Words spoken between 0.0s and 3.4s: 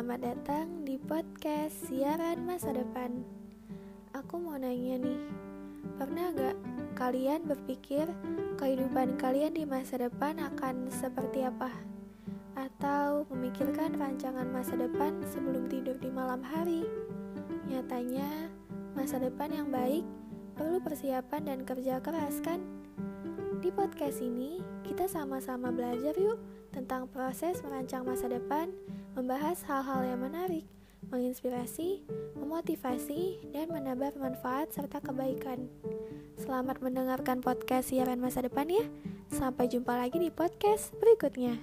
Selamat datang di podcast Siaran Masa Depan.